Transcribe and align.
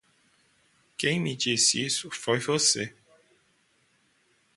Quem 0.97 1.19
me 1.19 1.35
disse 1.35 1.85
isso 1.85 2.09
foi 2.09 2.39
você! 2.39 2.91